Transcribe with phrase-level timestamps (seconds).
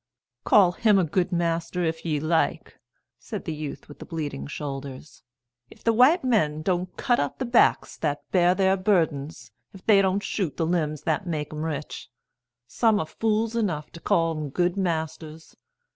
[0.45, 2.79] "Call him a good master if ye like,"
[3.19, 5.21] said the youth with the bleeding shoulders.
[5.69, 10.01] "If the white men don't cut up the backs that bear their burdens, if they
[10.01, 12.09] don't shoot the limbs that make 'em rich,
[12.65, 15.55] some are fools enough to call 'em good masters.